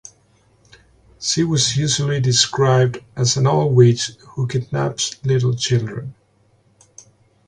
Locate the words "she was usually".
1.19-2.19